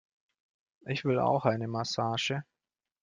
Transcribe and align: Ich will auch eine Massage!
Ich 0.87 1.05
will 1.05 1.19
auch 1.19 1.45
eine 1.45 1.67
Massage! 1.67 2.43